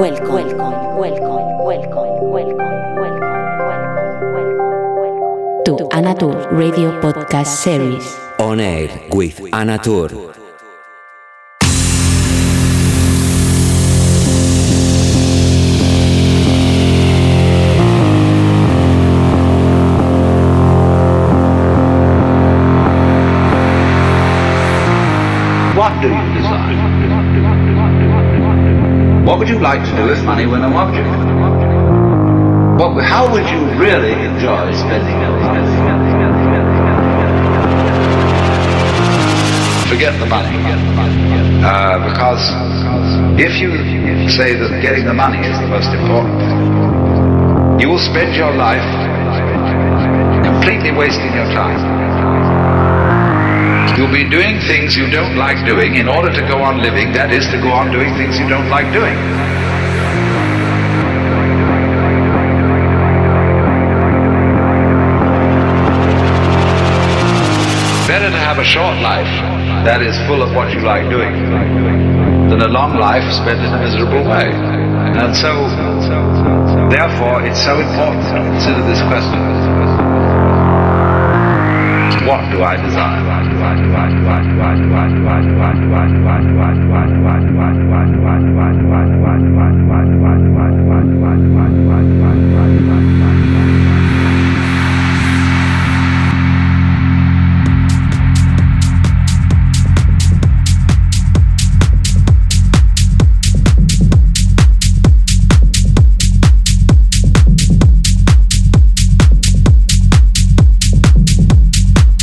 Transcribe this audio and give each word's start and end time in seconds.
welcome, 0.00 0.32
welcome, 0.32 0.96
welcome, 0.96 1.58
welcome, 1.60 2.30
welcome, 2.30 2.56
welcome, 2.96 3.42
welcome, 4.32 5.64
to 5.66 5.76
Anatur 5.92 6.50
Radio 6.50 6.98
Podcast 7.02 7.48
Series. 7.60 8.16
On 8.38 8.60
air 8.60 8.88
with 9.12 9.36
Anatur. 9.52 10.08
What 25.76 25.92
do 26.00 26.08
you 26.08 26.34
desire? 26.40 27.19
You 29.50 29.58
like 29.58 29.82
to 29.82 29.96
do 29.96 30.06
if 30.12 30.22
money 30.22 30.46
were 30.46 30.58
no 30.62 30.70
object? 30.78 31.10
What, 32.78 33.02
how 33.02 33.26
would 33.32 33.42
you 33.50 33.66
really 33.74 34.12
enjoy 34.12 34.70
spending 34.78 35.18
it? 35.18 35.32
Forget 39.90 40.14
the 40.20 40.26
money. 40.26 40.54
Uh, 41.66 41.98
because 42.08 42.46
if 43.42 43.58
you 43.58 44.30
say 44.30 44.54
that 44.54 44.80
getting 44.80 45.04
the 45.04 45.14
money 45.14 45.42
is 45.44 45.58
the 45.58 45.66
most 45.66 45.90
important 45.98 46.38
thing, 46.38 47.80
you 47.80 47.88
will 47.90 47.98
spend 47.98 48.36
your 48.36 48.54
life 48.54 48.86
completely 50.46 50.92
wasting 50.92 51.34
your 51.34 51.50
time. 51.58 52.09
You'll 54.00 54.08
be 54.08 54.24
doing 54.24 54.56
things 54.64 54.96
you 54.96 55.10
don't 55.10 55.36
like 55.36 55.60
doing 55.66 55.96
in 55.96 56.08
order 56.08 56.32
to 56.32 56.40
go 56.48 56.64
on 56.64 56.80
living, 56.80 57.12
that 57.12 57.36
is, 57.36 57.44
to 57.52 57.60
go 57.60 57.68
on 57.68 57.92
doing 57.92 58.16
things 58.16 58.40
you 58.40 58.48
don't 58.48 58.72
like 58.72 58.88
doing. 58.96 59.12
Better 68.08 68.32
to 68.32 68.40
have 68.40 68.56
a 68.56 68.64
short 68.64 68.96
life 69.04 69.28
that 69.84 70.00
is 70.00 70.16
full 70.24 70.40
of 70.40 70.56
what 70.56 70.72
you 70.72 70.80
like 70.80 71.04
doing 71.12 71.36
than 72.48 72.62
a 72.64 72.72
long 72.72 72.96
life 72.96 73.28
spent 73.36 73.60
in 73.60 73.68
a 73.68 73.80
miserable 73.84 74.24
way. 74.24 74.48
And 74.48 75.36
so, 75.36 75.68
therefore, 76.88 77.44
it's 77.44 77.60
so 77.60 77.76
important 77.76 78.24
to 78.32 78.40
consider 78.48 78.80
this 78.80 79.04
question. 79.12 79.99
What 82.30 82.48
do 82.52 82.62
I 82.62 82.76
desire? 82.76 83.20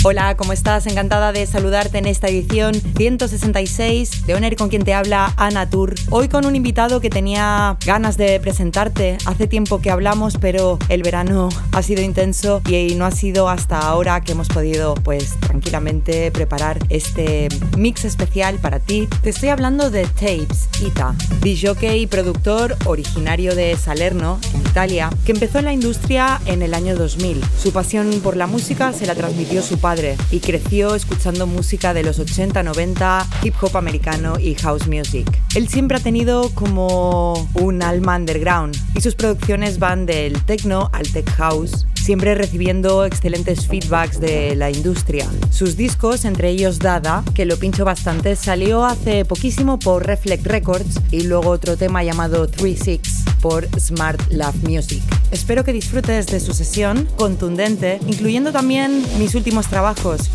Hola, 0.10 0.38
¿cómo 0.38 0.54
estás? 0.54 0.88
Encantada 0.88 1.34
de 1.34 1.46
saludarte 1.46 1.98
en 1.98 2.06
esta 2.06 2.30
edición 2.30 2.74
166 2.74 4.26
de 4.26 4.36
Oner 4.36 4.56
con 4.56 4.70
quien 4.70 4.86
te 4.86 4.94
habla 4.94 5.34
Ana 5.36 5.70
Tour. 5.70 5.96
Hoy 6.12 6.30
con 6.30 6.46
un 6.46 6.56
invitado 6.56 7.02
que 7.02 7.10
tenía 7.10 7.76
ganas 7.86 8.16
de 8.16 8.40
presentarte. 8.40 9.18
Hace 9.26 9.48
tiempo 9.48 9.82
que 9.82 9.92
hablamos, 9.92 10.38
pero 10.40 10.80
el 10.88 11.04
verano 11.04 11.50
ha 11.74 11.82
sido 11.82 12.02
intenso 12.04 12.62
y 12.70 12.96
no 12.96 13.04
ha 13.04 13.12
sido 13.12 13.50
hasta 13.50 13.80
ahora 13.80 14.22
que 14.22 14.32
hemos 14.32 14.48
podido 14.48 14.96
pues 14.96 15.34
tranquilamente 15.42 16.32
preparar 16.32 16.80
este 16.88 17.50
mix 17.78 18.06
especial 18.06 18.60
para 18.60 18.80
ti. 18.80 19.10
Te 19.24 19.32
estoy 19.32 19.50
hablando 19.50 19.90
de 19.90 20.06
Tapes 20.06 20.70
Ita, 20.80 21.16
DJ 21.42 21.98
y 21.98 22.08
productor 22.08 22.78
originario 22.86 23.56
de 23.56 23.76
Salerno, 23.76 24.40
en 24.54 24.62
Italia, 24.62 25.10
que 25.26 25.34
empezó 25.34 25.60
en 25.60 25.66
la 25.66 25.74
industria 25.74 26.40
en 26.46 26.62
el 26.62 26.74
año 26.74 26.96
2000. 26.96 27.44
Su 27.62 27.74
pasión 27.74 28.10
por 28.24 28.38
la 28.38 28.48
música 28.48 28.94
se 28.94 29.06
la 29.06 29.14
transmitió 29.14 29.62
su 29.62 29.78
padre 29.78 29.97
y 30.32 30.40
creció 30.42 30.94
escuchando 30.94 31.48
música 31.48 31.94
de 31.94 32.04
los 32.04 32.20
80, 32.20 32.62
90, 32.62 33.28
hip 33.42 33.56
hop 33.62 33.78
americano 33.78 34.40
y 34.40 34.54
house 34.56 34.88
music. 34.88 35.28
Él 35.56 35.68
siempre 35.68 35.98
ha 35.98 36.00
tenido 36.00 36.52
como 36.54 37.50
un 37.56 37.82
alma 37.82 38.16
underground 38.16 38.78
y 38.94 39.02
sus 39.02 39.16
producciones 39.16 39.80
van 39.80 40.06
del 40.06 40.40
techno 40.44 40.90
al 40.94 41.12
tech 41.12 41.28
house 41.32 41.88
siempre 42.08 42.36
recibiendo 42.36 43.04
excelentes 43.04 43.68
feedbacks 43.68 44.22
de 44.22 44.56
la 44.56 44.72
industria. 44.72 45.28
Sus 45.52 45.76
discos, 45.76 46.24
entre 46.24 46.50
ellos 46.52 46.80
Dada, 46.80 47.22
que 47.36 47.46
lo 47.46 47.60
pincho 47.60 47.84
bastante, 47.84 48.38
salió 48.38 48.86
hace 48.86 49.26
poquísimo 49.26 49.78
por 49.78 50.08
Reflect 50.08 50.48
Records 50.48 51.02
y 51.12 51.24
luego 51.24 51.50
otro 51.50 51.76
tema 51.76 52.06
llamado 52.06 52.50
3-6 52.50 53.02
por 53.42 53.68
Smart 53.78 54.22
Love 54.32 54.56
Music. 54.64 55.04
Espero 55.32 55.66
que 55.66 55.74
disfrutes 55.74 56.28
de 56.28 56.40
su 56.40 56.54
sesión 56.54 57.10
contundente, 57.18 58.00
incluyendo 58.08 58.54
también 58.54 59.04
mis 59.20 59.36
últimos 59.36 59.68
trabajos. 59.68 60.30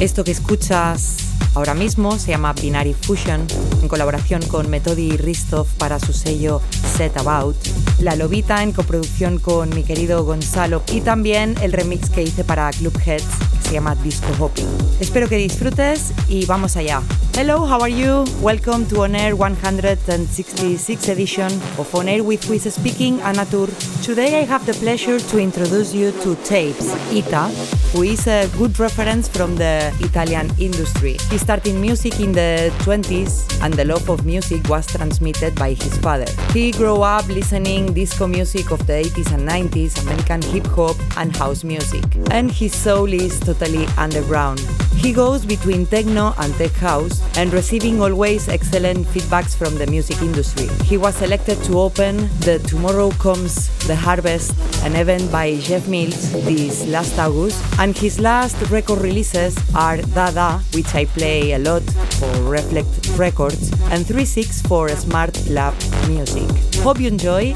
Esto 0.00 0.24
que 0.24 0.32
escuchas 0.32 1.27
ahora 1.54 1.74
mismo 1.74 2.18
se 2.18 2.30
llama 2.30 2.52
Binary 2.52 2.94
Fusion, 2.94 3.46
en 3.82 3.88
colaboración 3.88 4.42
con 4.46 4.68
Metodi 4.70 5.16
Ristov 5.16 5.66
para 5.78 5.98
su 5.98 6.12
sello 6.12 6.60
Set 6.96 7.16
About. 7.16 7.56
La 8.00 8.16
Lobita 8.16 8.62
en 8.62 8.72
coproducción 8.72 9.38
con 9.38 9.70
mi 9.70 9.82
querido 9.82 10.24
Gonzalo 10.24 10.82
y 10.92 11.00
también 11.00 11.54
el 11.62 11.72
remix 11.72 12.10
que 12.10 12.22
hice 12.22 12.44
para 12.44 12.70
Club 12.70 12.98
Heads 13.04 13.57
se 13.68 13.74
llama 13.74 13.94
Disco 13.96 14.28
Hopping. 14.38 14.66
Espero 14.98 15.28
que 15.28 15.36
disfrutes 15.36 16.12
y 16.28 16.46
vamos 16.46 16.76
allá. 16.76 17.02
Hello, 17.36 17.58
how 17.58 17.82
are 17.82 17.92
you? 17.92 18.24
Welcome 18.40 18.86
to 18.86 19.04
On 19.04 19.14
Air 19.14 19.34
166 19.34 21.08
edition 21.08 21.52
of 21.76 21.94
On 21.94 22.08
Air 22.08 22.22
with 22.22 22.50
is 22.50 22.74
Speaking, 22.74 23.20
Anna 23.20 23.44
Tur. 23.44 23.68
Today 24.02 24.40
I 24.40 24.44
have 24.44 24.64
the 24.64 24.72
pleasure 24.72 25.20
to 25.20 25.38
introduce 25.38 25.94
you 25.94 26.12
to 26.22 26.34
Tapes, 26.36 26.94
Ita, 27.12 27.48
who 27.92 28.02
is 28.02 28.26
a 28.26 28.48
good 28.56 28.78
reference 28.80 29.28
from 29.28 29.54
the 29.56 29.92
Italian 30.00 30.50
industry. 30.58 31.16
He 31.30 31.38
started 31.38 31.74
music 31.74 32.18
in 32.18 32.32
the 32.32 32.72
20s 32.80 33.62
and 33.62 33.74
the 33.74 33.84
love 33.84 34.08
of 34.08 34.24
music 34.24 34.66
was 34.68 34.86
transmitted 34.86 35.54
by 35.54 35.74
his 35.74 35.96
father. 35.98 36.26
He 36.52 36.72
grew 36.72 37.02
up 37.02 37.28
listening 37.28 37.92
disco 37.92 38.26
music 38.26 38.72
of 38.72 38.84
the 38.86 38.94
80s 38.94 39.32
and 39.32 39.46
90s, 39.46 40.00
American 40.02 40.42
hip 40.42 40.66
hop 40.68 40.96
and 41.18 41.36
house 41.36 41.62
music. 41.62 42.04
And 42.30 42.50
his 42.50 42.74
soul 42.74 43.12
is 43.12 43.38
totally 43.58 43.86
underground. 43.96 44.60
He 44.94 45.12
goes 45.12 45.44
between 45.44 45.86
techno 45.86 46.34
and 46.38 46.54
tech 46.54 46.72
house 46.72 47.20
and 47.36 47.52
receiving 47.52 48.00
always 48.00 48.48
excellent 48.48 49.06
feedbacks 49.06 49.56
from 49.56 49.76
the 49.76 49.86
music 49.86 50.20
industry. 50.22 50.68
He 50.84 50.96
was 50.96 51.14
selected 51.16 51.62
to 51.64 51.78
open 51.78 52.28
the 52.40 52.58
Tomorrow 52.66 53.10
Comes 53.12 53.68
the 53.86 53.96
Harvest, 53.96 54.54
an 54.84 54.96
event 54.96 55.30
by 55.30 55.56
Jeff 55.58 55.88
Mills 55.88 56.32
this 56.44 56.86
last 56.88 57.18
August, 57.18 57.62
and 57.78 57.96
his 57.96 58.18
last 58.18 58.56
record 58.70 59.00
releases 59.00 59.56
are 59.74 59.98
Dada, 59.98 60.58
which 60.74 60.94
I 60.94 61.04
play 61.04 61.52
a 61.52 61.58
lot 61.58 61.82
for 62.18 62.30
Reflect 62.42 63.08
Records, 63.16 63.70
and 63.90 64.04
3-6 64.04 64.66
for 64.66 64.88
Smart 64.90 65.48
Lab 65.48 65.74
Music. 66.08 66.48
Hope 66.82 67.00
you 67.00 67.08
enjoy. 67.08 67.54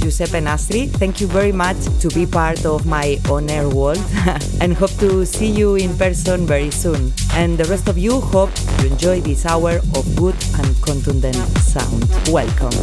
Giuseppe 0.00 0.40
Nastri, 0.40 0.88
thank 0.88 1.20
you 1.20 1.26
very 1.26 1.52
much 1.52 1.76
to 2.00 2.08
be 2.10 2.26
part 2.26 2.64
of 2.64 2.86
my 2.86 3.18
on 3.28 3.48
air 3.50 3.68
world 3.68 4.02
and 4.60 4.72
hope 4.74 4.90
to 4.98 5.24
see 5.26 5.50
you 5.50 5.76
in 5.76 5.96
person 5.96 6.46
very 6.46 6.70
soon. 6.70 7.12
And 7.34 7.58
the 7.58 7.64
rest 7.64 7.88
of 7.88 7.98
you 7.98 8.20
hope 8.20 8.50
you 8.80 8.88
enjoy 8.88 9.20
this 9.20 9.46
hour 9.46 9.78
of 9.94 10.16
good 10.16 10.36
and 10.58 10.76
contundent 10.82 11.36
sound. 11.58 12.04
Welcome. 12.28 12.74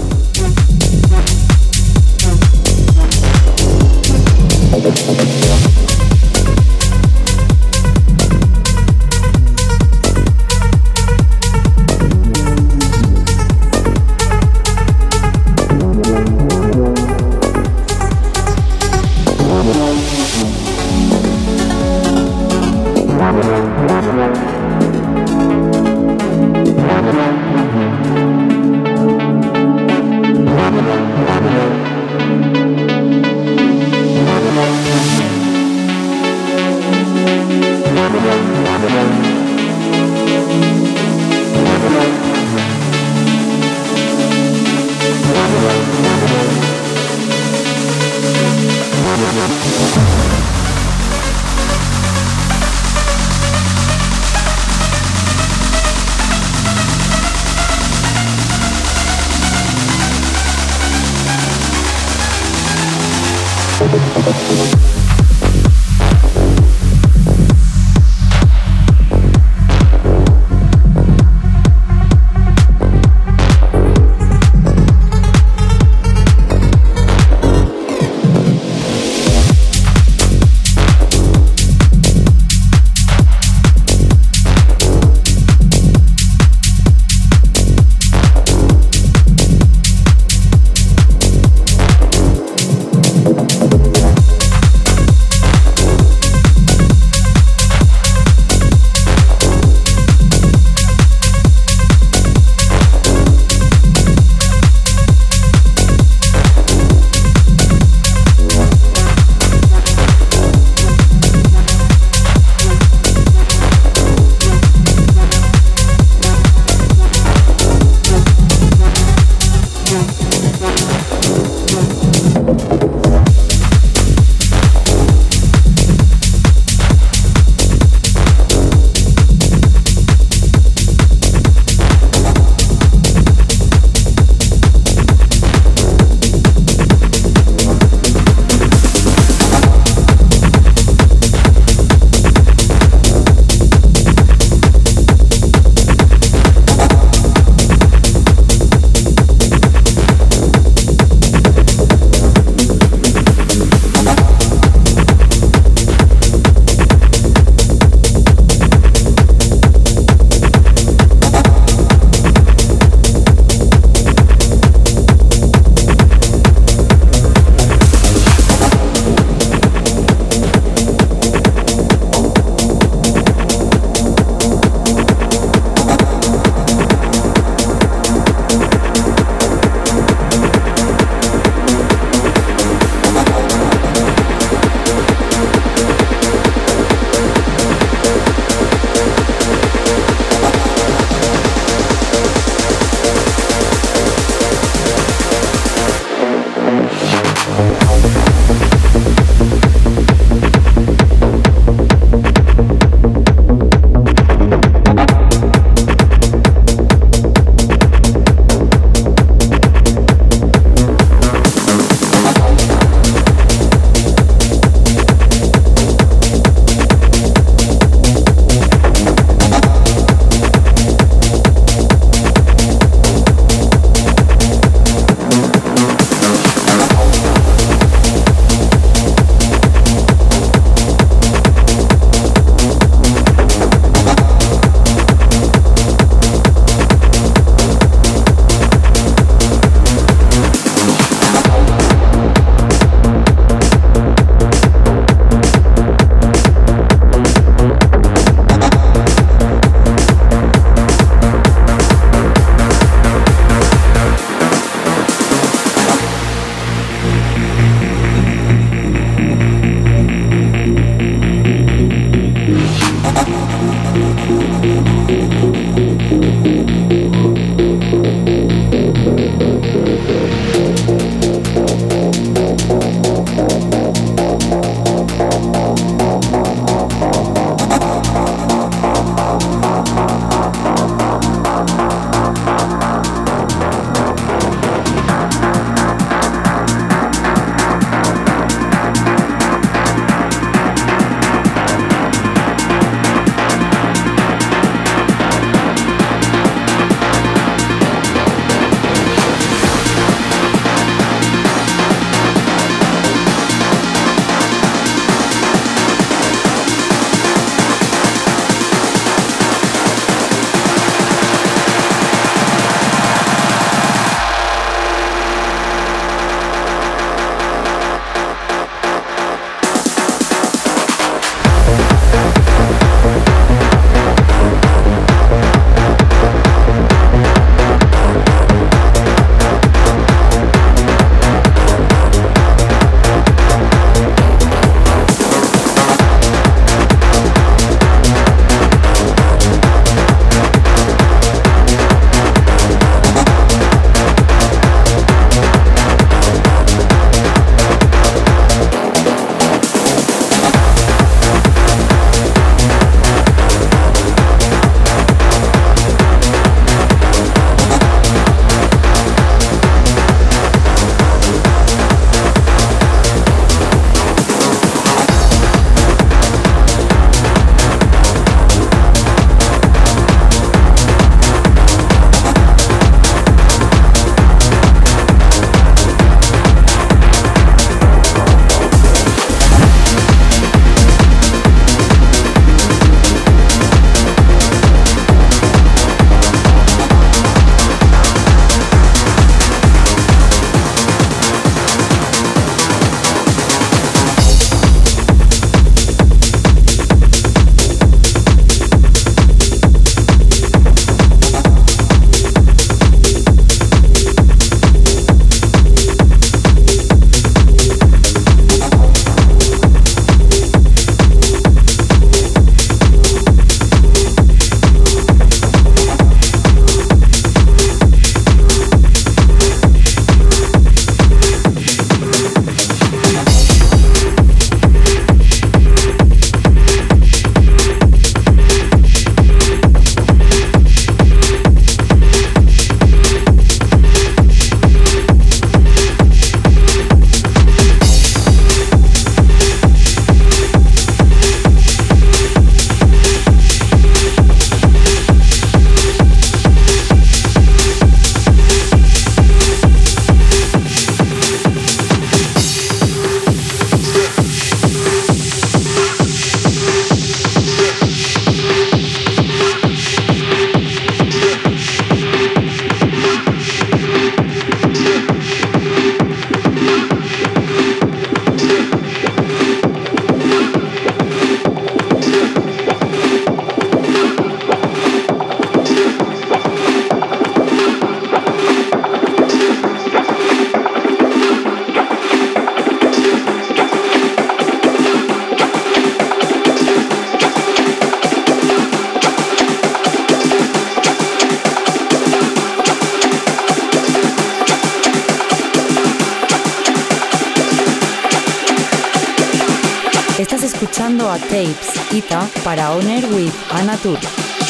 Para 502.54 502.70
On 502.76 502.88
Air 502.88 503.08
with 503.16 503.36
Anna 503.52 503.76
Tur. 503.78 503.98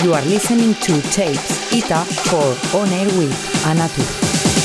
You 0.04 0.14
are 0.14 0.26
listening 0.26 0.76
to 0.76 1.02
Tapes 1.10 1.72
Ita 1.72 2.04
for 2.28 2.78
On 2.78 2.90
Air 2.92 3.08
with 3.18 3.66
Anna 3.66 3.88
Tur. 3.88 4.63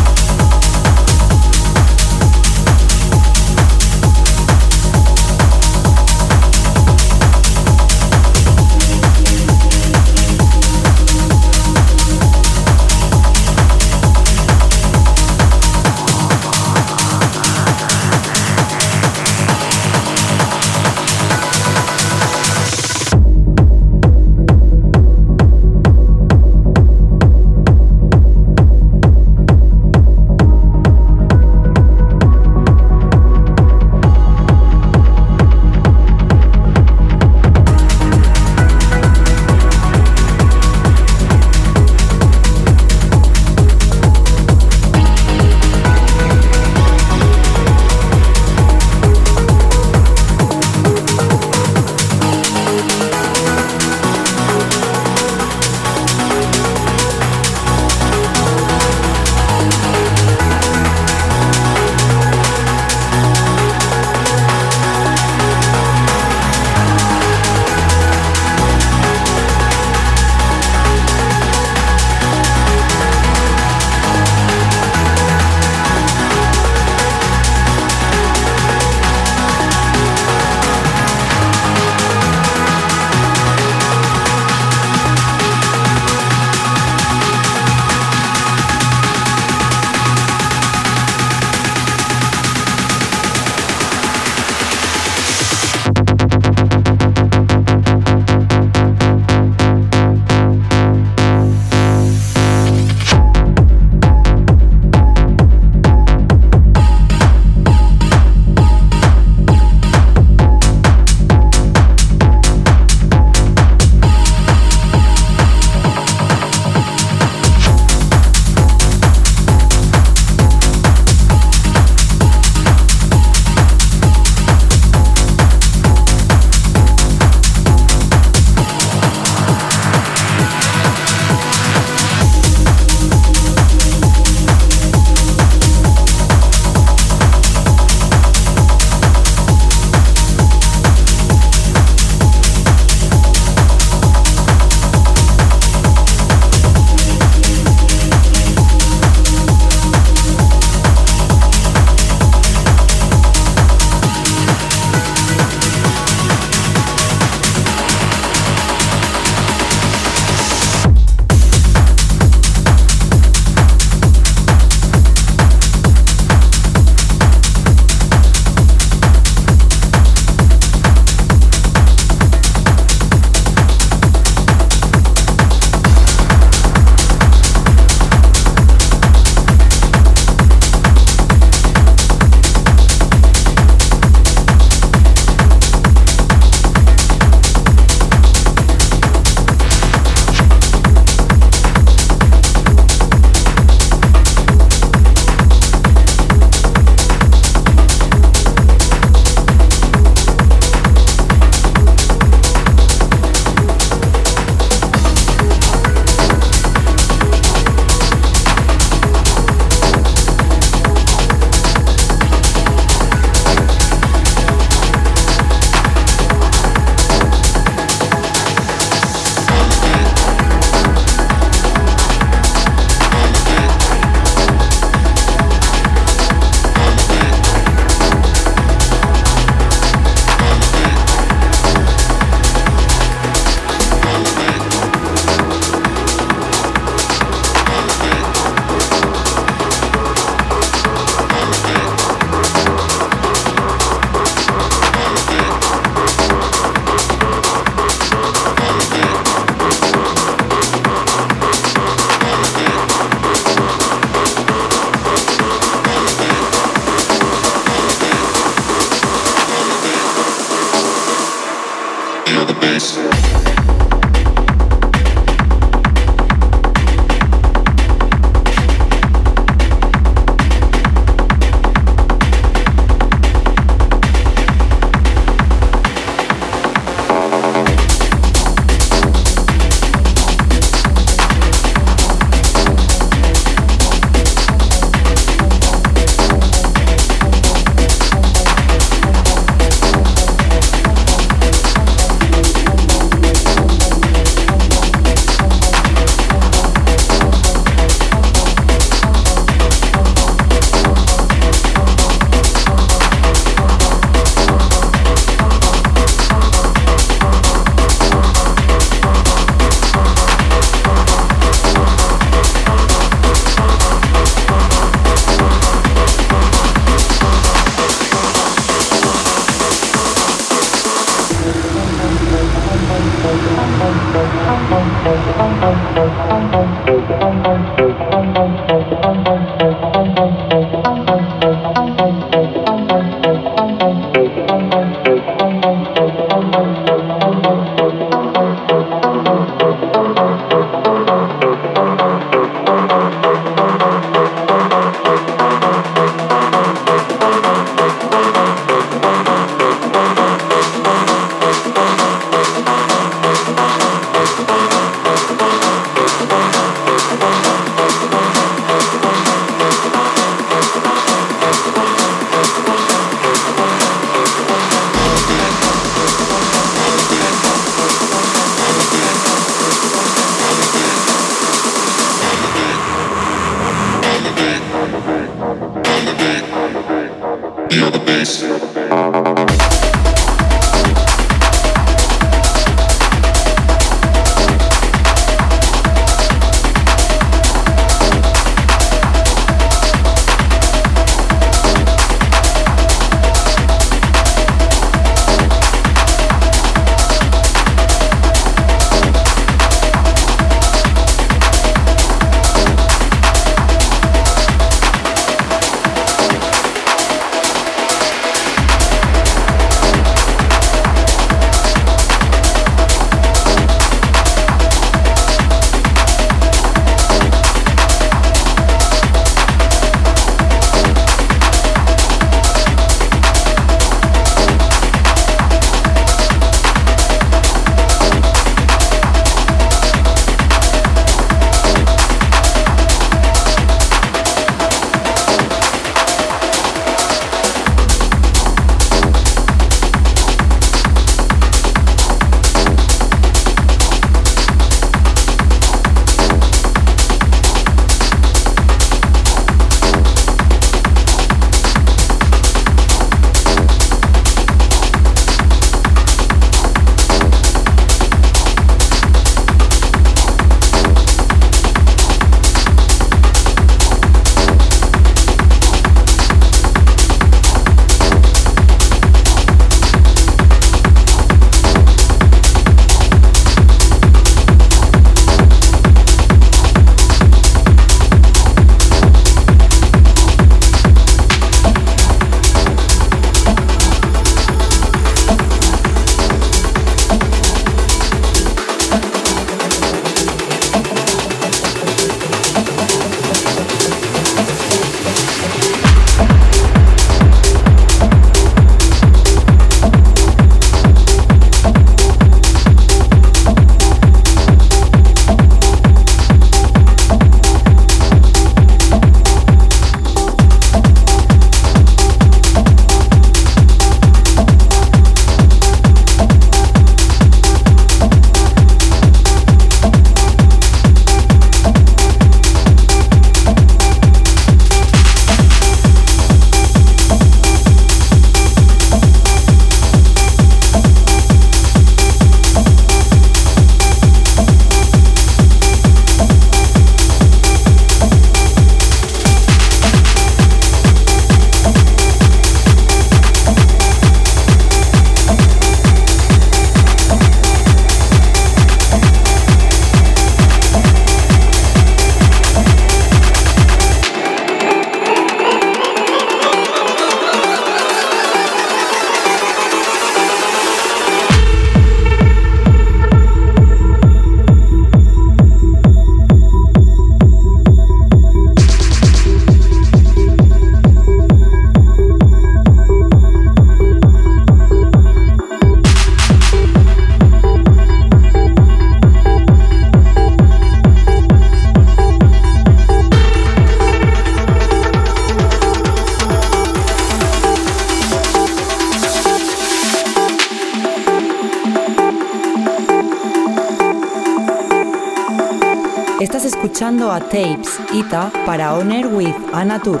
Tapes 597.20 597.78
Ita 597.92 598.30
para 598.46 598.74
On 598.74 598.90
Air 598.90 599.08
with 599.08 599.34
Anna 599.52 599.78
Tur. 599.78 600.00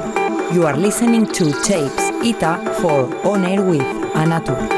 You 0.52 0.66
are 0.66 0.76
listening 0.76 1.26
to 1.26 1.52
Tapes 1.62 2.10
Ita 2.22 2.58
for 2.80 3.08
On 3.26 3.44
Air 3.44 3.62
with 3.62 3.86
Anatur. 4.14 4.77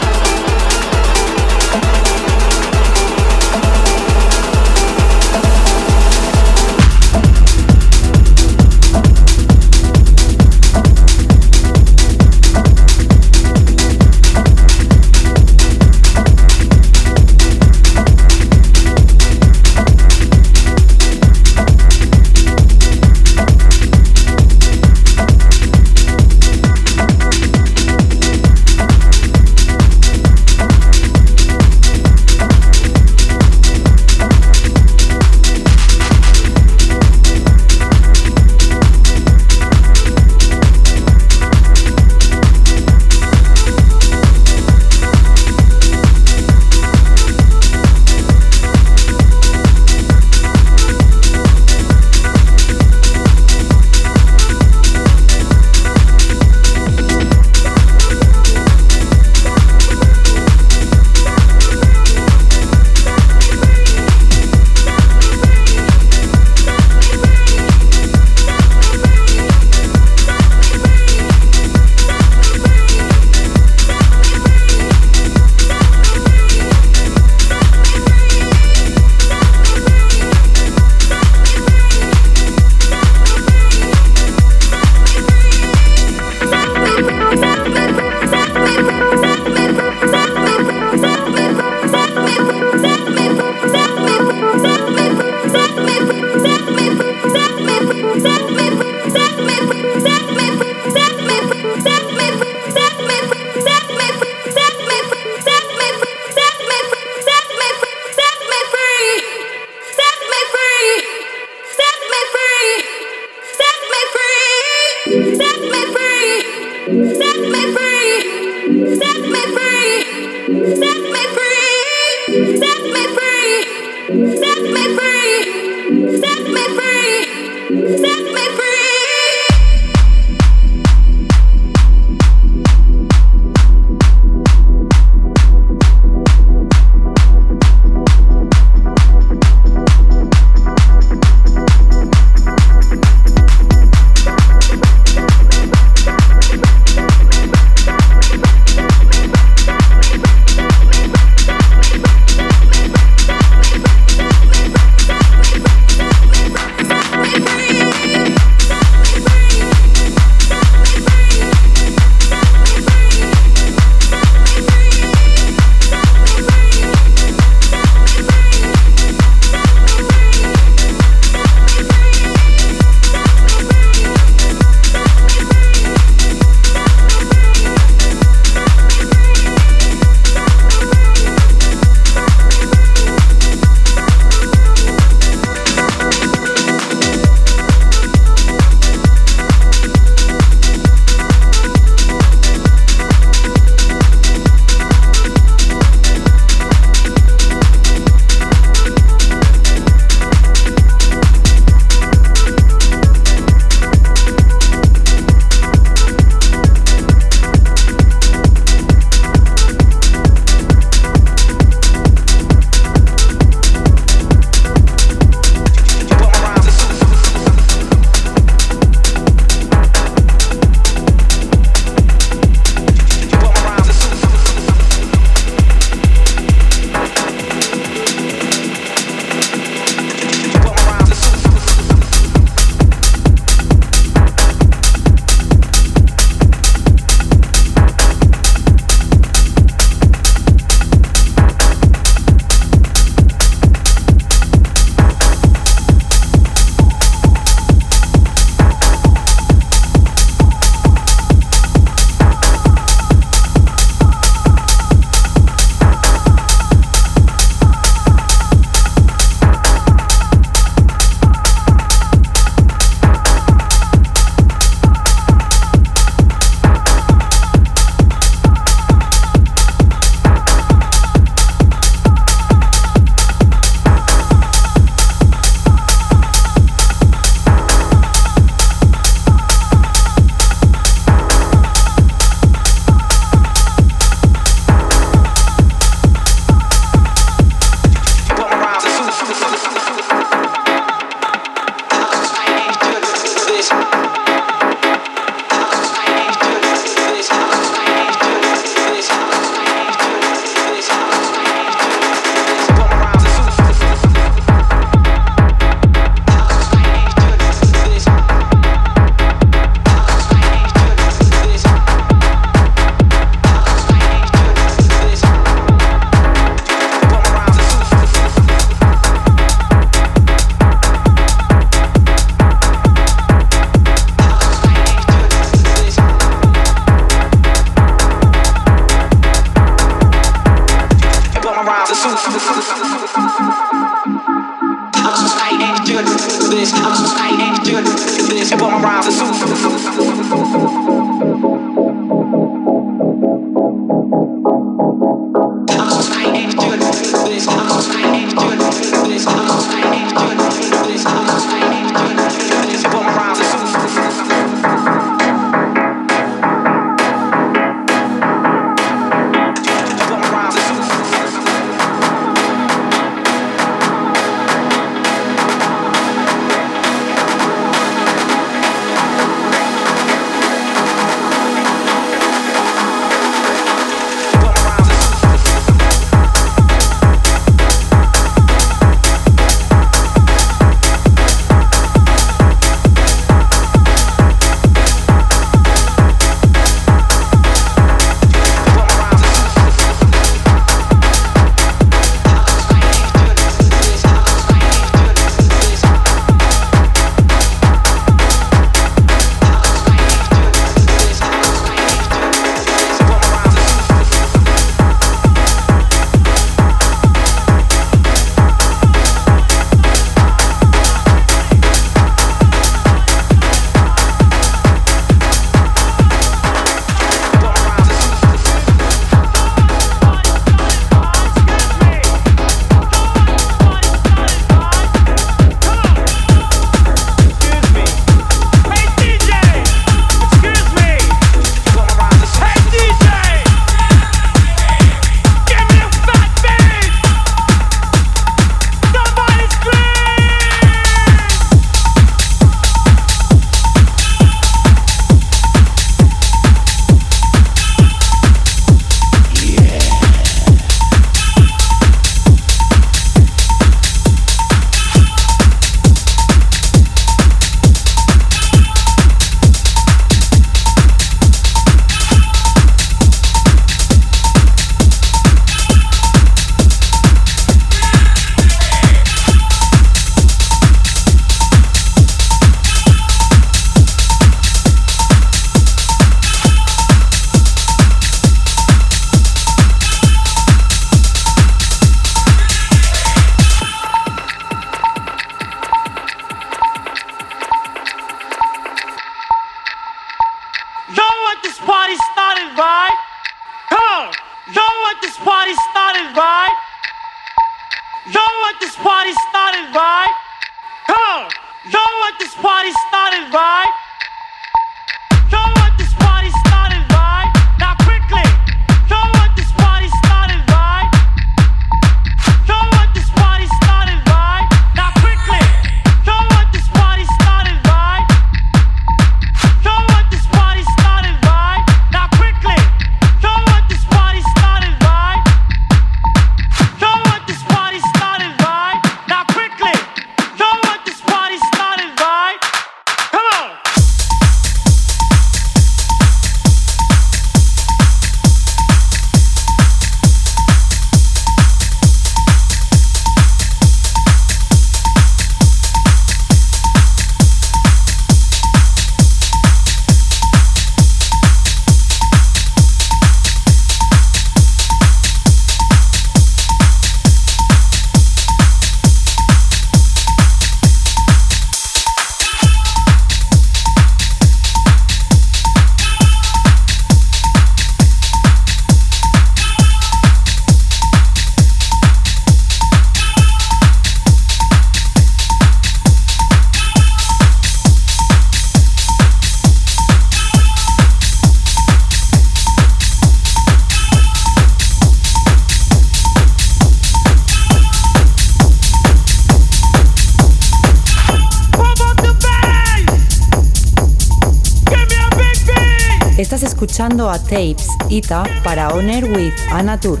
Tapes 597.30 597.70
Ita 597.88 598.26
para 598.42 598.74
On 598.74 598.90
Air 598.90 599.06
with 599.06 599.38
Anna 599.52 599.78
Tur. 599.78 600.00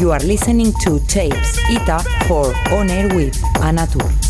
You 0.00 0.12
are 0.12 0.22
listening 0.22 0.72
to 0.84 1.00
Tapes 1.10 1.58
Ita 1.68 1.98
for 2.28 2.54
On 2.70 2.88
Air 2.88 3.08
with 3.16 3.34
Anna 3.60 3.84
Tur. 3.84 4.27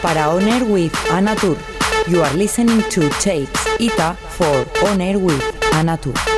Para 0.00 0.30
On 0.30 0.46
Air 0.46 0.64
with 0.64 0.94
Anna 1.10 1.34
Tur. 1.34 1.56
You 2.06 2.22
are 2.22 2.32
listening 2.34 2.82
to 2.90 3.08
Tapes 3.20 3.66
Ita 3.80 4.14
for 4.14 4.64
On 4.86 5.00
Air 5.00 5.18
with 5.18 5.42
Anna 5.74 5.96
Tur. 5.96 6.37